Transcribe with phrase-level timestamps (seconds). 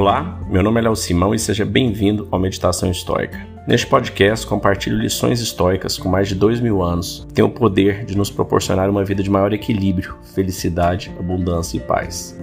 [0.00, 3.46] Olá, meu nome é Léo Simão e seja bem-vindo ao Meditação Histórica.
[3.68, 8.06] Neste podcast, compartilho lições históricas com mais de dois mil anos que têm o poder
[8.06, 12.34] de nos proporcionar uma vida de maior equilíbrio, felicidade, abundância e paz.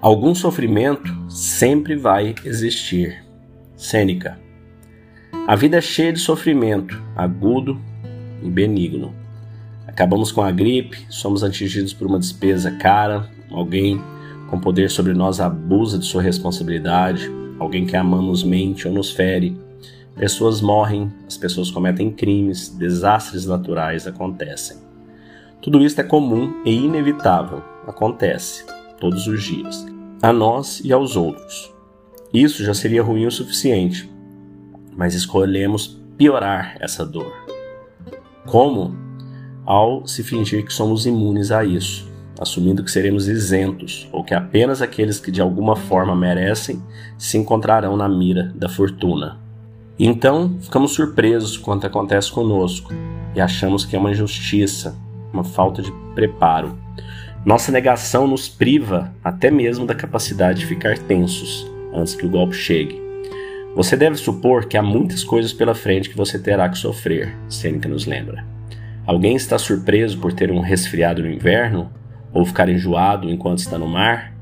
[0.00, 3.24] Algum sofrimento sempre vai existir.
[3.76, 4.40] Sêneca.
[5.46, 7.80] A vida é cheia de sofrimento, agudo
[8.42, 9.14] e benigno.
[9.86, 14.00] Acabamos com a gripe, somos atingidos por uma despesa cara, alguém
[14.48, 19.56] com poder sobre nós abusa de sua responsabilidade, alguém que amamos mente ou nos fere.
[20.14, 24.76] Pessoas morrem, as pessoas cometem crimes, desastres naturais acontecem.
[25.60, 28.64] Tudo isso é comum e inevitável, acontece
[29.00, 29.86] todos os dias
[30.22, 31.74] a nós e aos outros.
[32.32, 34.08] Isso já seria ruim o suficiente,
[34.96, 37.32] mas escolhemos piorar essa dor.
[38.46, 38.96] Como?
[39.64, 44.82] Ao se fingir que somos imunes a isso, assumindo que seremos isentos ou que apenas
[44.82, 46.82] aqueles que de alguma forma merecem
[47.16, 49.38] se encontrarão na mira da fortuna.
[49.98, 52.92] Então, ficamos surpresos quando acontece conosco
[53.34, 54.96] e achamos que é uma injustiça,
[55.32, 56.76] uma falta de preparo
[57.44, 62.54] nossa negação nos priva até mesmo da capacidade de ficar tensos antes que o golpe
[62.54, 63.01] chegue.
[63.74, 67.88] Você deve supor que há muitas coisas pela frente que você terá que sofrer, Sêneca
[67.88, 68.44] nos lembra.
[69.06, 71.90] Alguém está surpreso por ter um resfriado no inverno?
[72.34, 74.34] Ou ficar enjoado enquanto está no mar?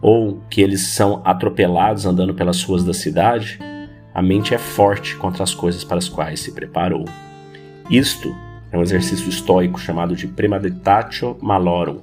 [0.00, 3.58] Ou que eles são atropelados andando pelas ruas da cidade?
[4.14, 7.04] A mente é forte contra as coisas para as quais se preparou.
[7.90, 8.34] Isto
[8.70, 12.00] é um exercício estoico chamado de premeditatio malorum,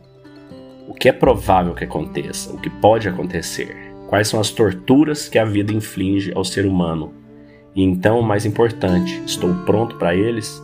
[0.87, 5.37] o que é provável que aconteça, o que pode acontecer, quais são as torturas que
[5.37, 7.13] a vida inflige ao ser humano.
[7.75, 10.61] E então, o mais importante, estou pronto para eles?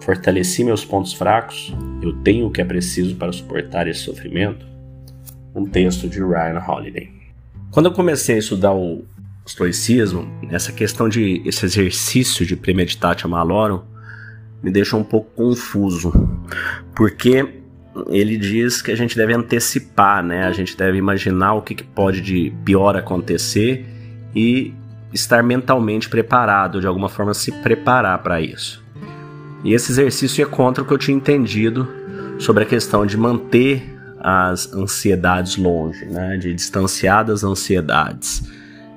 [0.00, 1.72] Fortaleci meus pontos fracos?
[2.02, 4.66] Eu tenho o que é preciso para suportar esse sofrimento?
[5.54, 7.08] Um texto de Ryan Holiday.
[7.70, 9.04] Quando eu comecei a estudar o
[9.46, 13.80] estoicismo, essa questão de esse exercício de premeditatio malorum
[14.60, 16.12] me deixa um pouco confuso,
[16.96, 17.57] porque
[18.08, 20.46] ele diz que a gente deve antecipar, né?
[20.46, 23.86] A gente deve imaginar o que, que pode de pior acontecer
[24.34, 24.74] e
[25.12, 28.84] estar mentalmente preparado, de alguma forma se preparar para isso.
[29.64, 31.88] E esse exercício é contra o que eu tinha entendido
[32.38, 36.36] sobre a questão de manter as ansiedades longe, né?
[36.36, 38.42] De distanciar das ansiedades.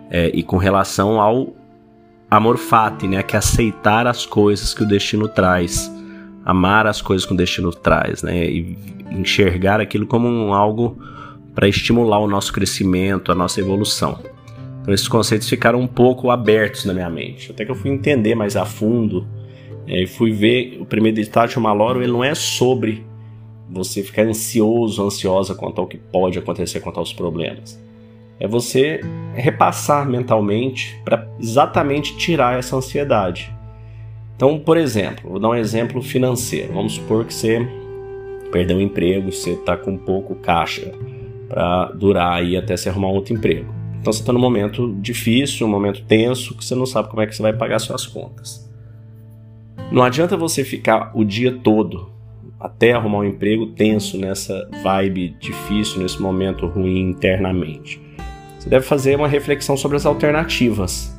[0.10, 1.56] É, e com relação ao
[2.30, 3.24] amor fati, né?
[3.24, 5.92] Que é aceitar as coisas que o destino traz
[6.46, 8.46] amar as coisas que o destino traz, né?
[8.46, 8.78] E
[9.12, 10.98] enxergar aquilo como um, algo
[11.54, 14.20] para estimular o nosso crescimento, a nossa evolução.
[14.82, 18.34] Então esses conceitos ficaram um pouco abertos na minha mente, até que eu fui entender
[18.34, 19.28] mais a fundo
[19.88, 23.06] é, e fui ver o primeiro estágio maloro, ele não é sobre
[23.70, 27.80] você ficar ansioso, ansiosa quanto ao que pode acontecer, quanto aos problemas.
[28.40, 29.02] É você
[29.36, 33.54] repassar mentalmente para exatamente tirar essa ansiedade.
[34.42, 36.74] Então, por exemplo, vou dar um exemplo financeiro.
[36.74, 37.60] Vamos supor que você
[38.52, 40.92] perdeu o emprego, você está com pouco caixa
[41.48, 43.72] para durar aí até você arrumar outro emprego.
[44.00, 47.28] Então você está num momento difícil, um momento tenso, que você não sabe como é
[47.28, 48.68] que você vai pagar suas contas.
[49.92, 52.10] Não adianta você ficar o dia todo
[52.60, 58.02] até arrumar um emprego tenso nessa vibe difícil, nesse momento ruim internamente.
[58.58, 61.16] Você deve fazer uma reflexão sobre as alternativas.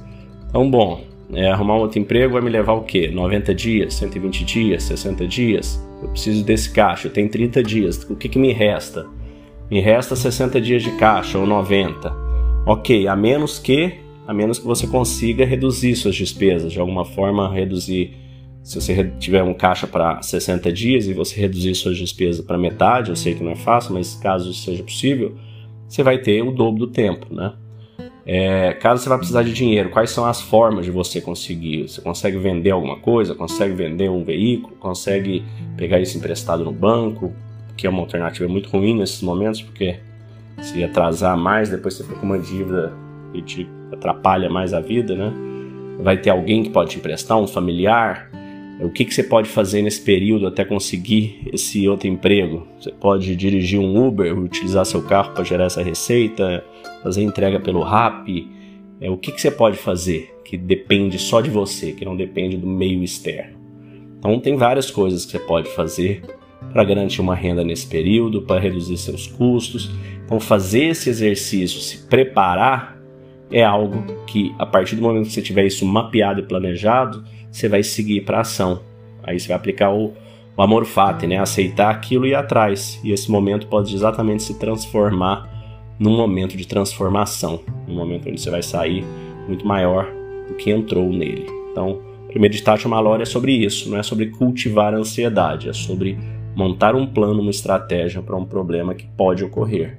[0.49, 3.09] Então, bom, é, arrumar um outro emprego vai me levar o quê?
[3.09, 5.83] 90 dias, 120 dias, 60 dias?
[6.03, 9.07] Eu preciso desse caixa, eu tenho 30 dias, o que, que me resta?
[9.71, 12.13] Me resta 60 dias de caixa ou 90.
[12.67, 17.53] Ok, a menos que a menos que você consiga reduzir suas despesas, de alguma forma
[17.53, 18.17] reduzir.
[18.63, 23.11] Se você tiver um caixa para 60 dias e você reduzir suas despesas para metade,
[23.11, 25.35] eu sei que não é fácil, mas caso seja possível,
[25.89, 27.53] você vai ter o dobro do tempo, né?
[28.25, 31.89] É, caso você vá precisar de dinheiro, quais são as formas de você conseguir?
[31.89, 33.35] Você consegue vender alguma coisa?
[33.35, 34.77] Consegue vender um veículo?
[34.77, 35.45] Consegue
[35.77, 37.33] pegar isso emprestado no banco?
[37.77, 39.99] Que é uma alternativa muito ruim nesses momentos, porque
[40.61, 42.93] se atrasar mais, depois você fica com uma dívida
[43.33, 45.33] que te atrapalha mais a vida, né?
[46.01, 48.31] Vai ter alguém que pode te emprestar, um familiar.
[48.81, 52.67] O que, que você pode fazer nesse período até conseguir esse outro emprego?
[52.81, 56.65] Você pode dirigir um Uber, utilizar seu carro para gerar essa receita,
[57.03, 58.29] fazer entrega pelo RAP.
[59.01, 62.57] É, o que, que você pode fazer que depende só de você, que não depende
[62.57, 63.61] do meio externo?
[64.19, 66.23] Então, tem várias coisas que você pode fazer
[66.73, 69.91] para garantir uma renda nesse período, para reduzir seus custos.
[70.25, 73.01] Então, fazer esse exercício, se preparar,
[73.51, 77.23] é algo que, a partir do momento que você tiver isso mapeado e planejado,
[77.53, 78.81] você vai seguir para ação.
[79.23, 80.13] Aí você vai aplicar o,
[80.57, 81.39] o amor fati, né?
[81.39, 82.99] Aceitar aquilo e ir atrás.
[83.05, 85.49] E esse momento pode exatamente se transformar
[85.99, 89.05] num momento de transformação, um momento onde você vai sair
[89.47, 90.09] muito maior
[90.49, 91.47] do que entrou nele.
[91.71, 92.01] Então,
[92.35, 96.19] o Meditatio Malore é sobre isso, não é sobre cultivar a ansiedade, é sobre
[96.57, 99.99] montar um plano, uma estratégia para um problema que pode ocorrer.